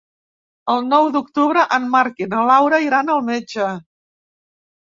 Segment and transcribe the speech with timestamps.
[0.75, 3.71] El nou d'octubre en Marc i na Laura iran al metge.